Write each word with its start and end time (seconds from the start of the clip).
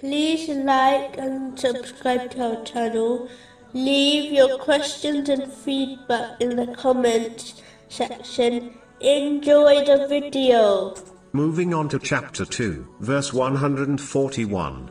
Please 0.00 0.46
like 0.50 1.16
and 1.16 1.58
subscribe 1.58 2.30
to 2.32 2.58
our 2.58 2.64
channel. 2.64 3.30
Leave 3.72 4.30
your 4.30 4.58
questions 4.58 5.30
and 5.30 5.50
feedback 5.50 6.38
in 6.38 6.56
the 6.56 6.66
comments 6.74 7.62
section. 7.88 8.74
Enjoy 9.00 9.86
the 9.86 10.06
video. 10.06 10.94
Moving 11.32 11.72
on 11.72 11.88
to 11.88 11.98
chapter 11.98 12.44
2, 12.44 12.96
verse 13.00 13.32
141. 13.32 14.90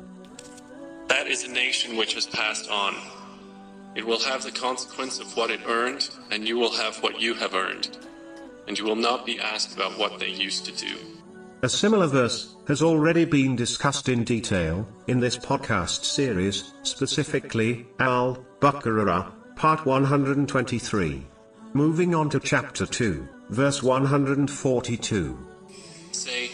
That 1.08 1.28
is 1.28 1.44
a 1.44 1.52
nation 1.52 1.98
which 1.98 2.16
has 2.16 2.26
passed 2.26 2.68
on. 2.72 2.96
It 3.94 4.08
will 4.08 4.20
have 4.22 4.42
the 4.42 4.52
consequence 4.52 5.20
of 5.20 5.38
what 5.38 5.52
it 5.52 5.62
earned, 5.68 6.10
and 6.32 6.48
you 6.48 6.58
will 6.58 6.74
have 6.74 6.98
what 7.04 7.22
you 7.22 7.36
have 7.36 7.54
earned. 7.54 7.96
And 8.68 8.76
you 8.80 8.86
will 8.86 8.96
not 8.96 9.24
be 9.24 9.40
asked 9.40 9.76
about 9.76 10.00
what 10.00 10.20
they 10.20 10.30
used 10.30 10.66
to 10.66 10.72
do. 10.72 10.98
A 11.66 11.70
similar 11.70 12.06
verse 12.06 12.54
has 12.68 12.84
already 12.84 13.26
been 13.26 13.56
discussed 13.56 14.08
in 14.08 14.24
detail 14.24 14.88
in 15.08 15.20
this 15.20 15.36
podcast 15.36 16.04
series, 16.04 16.76
specifically 16.84 17.88
Al 17.98 18.38
Baqarah, 18.60 19.32
part 19.56 19.84
123. 19.84 21.26
Moving 21.74 22.14
on 22.14 22.30
to 22.30 22.40
chapter 22.40 22.86
2, 22.86 23.28
verse 23.50 23.82
142. 23.82 25.40
Say, 26.12 26.52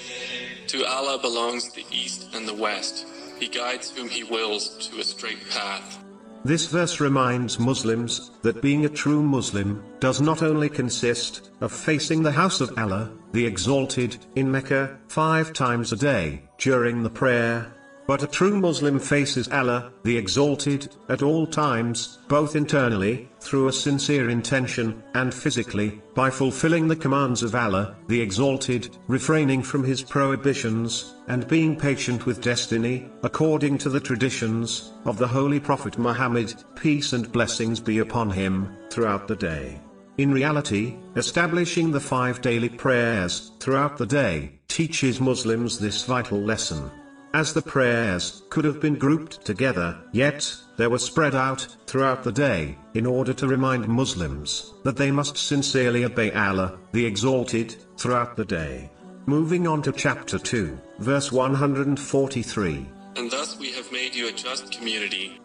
To 0.68 0.86
Allah 0.86 1.20
belongs 1.22 1.74
the 1.74 1.84
east 1.92 2.34
and 2.34 2.48
the 2.48 2.54
west. 2.56 3.06
He 3.38 3.50
guides 3.50 3.92
whom 3.92 4.08
He 4.08 4.24
wills 4.24 4.78
to 4.88 5.02
a 5.02 5.04
straight 5.04 5.50
path. 5.50 6.02
This 6.44 6.66
verse 6.66 7.00
reminds 7.00 7.60
Muslims 7.60 8.32
that 8.42 8.64
being 8.64 8.86
a 8.86 8.90
true 8.90 9.22
Muslim 9.22 9.84
does 10.00 10.20
not 10.20 10.42
only 10.42 10.70
consist 10.70 11.52
of 11.62 11.72
facing 11.72 12.24
the 12.24 12.32
house 12.32 12.62
of 12.62 12.76
Allah, 12.80 13.12
the 13.32 13.46
Exalted, 13.46 14.18
in 14.36 14.52
Mecca, 14.52 14.98
five 15.08 15.54
times 15.54 15.92
a 15.92 15.96
day, 15.96 16.42
during 16.58 17.04
the 17.04 17.12
prayer, 17.12 17.72
but 18.08 18.24
a 18.24 18.28
true 18.28 18.60
Muslim 18.60 19.00
faces 19.00 19.48
Allah, 19.50 19.92
the 20.04 20.18
Exalted, 20.18 20.96
at 21.10 21.22
all 21.22 21.48
times, 21.48 22.20
both 22.28 22.56
internally, 22.56 23.30
through 23.40 23.68
a 23.68 23.74
sincere 23.74 24.30
intention, 24.30 25.02
and 25.14 25.34
physically, 25.34 26.02
by 26.14 26.30
fulfilling 26.30 26.88
the 26.88 26.96
commands 26.96 27.44
of 27.44 27.56
Allah, 27.56 27.96
the 28.08 28.20
Exalted, 28.20 28.98
refraining 29.08 29.64
from 29.64 29.84
His 29.84 30.02
prohibitions, 30.02 31.16
and 31.28 31.48
being 31.48 31.76
patient 31.76 32.26
with 32.26 32.42
destiny, 32.42 33.10
according 33.24 33.78
to 33.78 33.90
the 33.90 34.00
traditions 34.00 34.92
of 35.06 35.18
the 35.18 35.28
Holy 35.28 35.60
Prophet 35.60 35.98
Muhammad, 35.98 36.54
peace 36.76 37.14
and 37.14 37.32
blessings 37.32 37.80
be 37.80 38.00
upon 38.00 38.30
him, 38.30 38.76
throughout 38.90 39.28
the 39.28 39.36
day. 39.36 39.80
In 40.18 40.32
reality, 40.32 40.98
establishing 41.16 41.92
the 41.92 42.00
five 42.00 42.42
daily 42.42 42.70
prayers 42.70 43.52
throughout 43.60 43.98
the 43.98 44.06
day 44.06 44.60
teaches 44.68 45.22
Muslims 45.22 45.80
this 45.80 46.06
vital 46.06 46.40
lesson. 46.40 46.92
As 47.34 47.54
the 47.54 47.62
prayers 47.62 48.44
could 48.50 48.66
have 48.66 48.82
been 48.82 48.96
grouped 48.96 49.46
together, 49.46 49.98
yet, 50.12 50.54
they 50.76 50.88
were 50.88 51.00
spread 51.00 51.34
out 51.34 51.66
throughout 51.88 52.24
the 52.24 52.32
day, 52.32 52.78
in 52.94 53.06
order 53.06 53.34
to 53.34 53.48
remind 53.48 53.88
Muslims 53.88 54.74
that 54.84 54.98
they 54.98 55.12
must 55.12 55.38
sincerely 55.38 56.04
obey 56.04 56.32
Allah, 56.34 56.78
the 56.92 57.06
Exalted, 57.06 57.78
throughout 57.98 58.36
the 58.36 58.44
day. 58.44 58.92
Moving 59.28 59.66
on 59.66 59.82
to 59.84 59.94
chapter 59.94 60.38
2, 60.38 60.78
verse 61.00 61.32
143. 61.32 62.86
And 63.16 63.32
thus 63.32 63.58
we 63.58 63.72
have 63.74 63.90
made 63.94 64.14
you 64.14 64.28
a 64.28 64.34
just 64.34 64.72
community. 64.72 65.40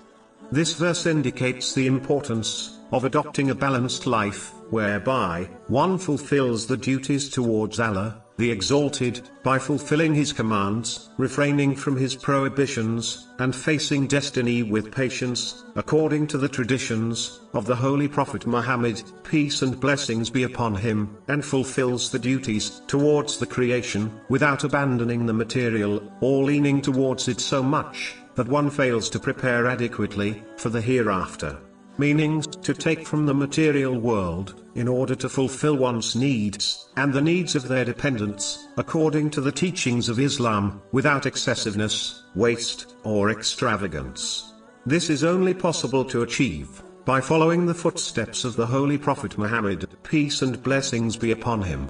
This 0.51 0.75
verse 0.75 1.07
indicates 1.07 1.73
the 1.73 1.87
importance 1.87 2.79
of 2.91 3.05
adopting 3.05 3.51
a 3.51 3.55
balanced 3.55 4.07
life, 4.07 4.53
whereby 4.71 5.49
one 5.69 5.99
fulfills 5.99 6.67
the 6.67 6.77
duties 6.77 7.29
towards 7.29 7.79
Allah, 7.79 8.23
the 8.39 8.51
Exalted, 8.51 9.29
by 9.43 9.59
fulfilling 9.59 10.15
His 10.15 10.33
commands, 10.33 11.09
refraining 11.17 11.75
from 11.75 11.97
His 11.97 12.15
prohibitions, 12.15 13.29
and 13.39 13.55
facing 13.55 14.07
destiny 14.07 14.63
with 14.63 14.93
patience, 14.93 15.65
according 15.75 16.27
to 16.29 16.39
the 16.39 16.49
traditions 16.49 17.41
of 17.55 17.67
the 17.67 17.77
Holy 17.77 18.09
Prophet 18.09 18.47
Muhammad, 18.47 19.03
peace 19.25 19.63
and 19.63 19.81
blessings 19.81 20.29
be 20.29 20.43
upon 20.43 20.75
him, 20.75 21.17
and 21.29 21.45
fulfills 21.45 22.11
the 22.11 22.19
duties 22.19 22.83
towards 22.87 23.39
the 23.39 23.47
creation, 23.47 24.21
without 24.29 24.65
abandoning 24.65 25.25
the 25.25 25.33
material, 25.33 26.13
or 26.21 26.45
leaning 26.45 26.83
towards 26.83 27.29
it 27.29 27.41
so 27.41 27.63
much, 27.63 28.17
that 28.35 28.49
one 28.49 28.69
fails 28.69 29.09
to 29.11 29.19
prepare 29.19 29.67
adequately 29.67 30.43
for 30.57 30.69
the 30.69 30.81
hereafter 30.81 31.59
meaning 31.99 32.43
to 32.43 32.75
take 32.75 33.07
from 33.07 33.27
the 33.27 33.35
material 33.35 33.99
world, 33.99 34.63
in 34.75 34.89
order 34.89 35.15
to 35.15 35.29
fulfill 35.29 35.77
one's 35.77 36.15
needs, 36.15 36.89
and 36.97 37.13
the 37.13 37.21
needs 37.21 37.55
of 37.55 37.69
their 37.69 37.85
dependents, 37.85 38.69
according 38.77 39.31
to 39.31 39.41
the 39.41 39.53
teachings 39.53 40.09
of 40.09 40.21
Islam, 40.21 40.81
without 40.93 41.27
excessiveness, 41.27 42.23
waste, 42.35 42.95
or 43.05 43.31
extravagance. 43.31 44.53
This 44.85 45.11
is 45.11 45.25
only 45.25 45.55
possible 45.55 46.05
to 46.05 46.23
achieve, 46.23 46.83
by 47.05 47.21
following 47.21 47.67
the 47.67 47.75
footsteps 47.75 48.45
of 48.45 48.57
the 48.57 48.67
Holy 48.67 48.99
Prophet 48.99 49.39
Muhammad, 49.39 49.89
peace 50.03 50.43
and 50.43 50.63
blessings 50.63 51.17
be 51.17 51.31
upon 51.31 51.63
him. 51.63 51.89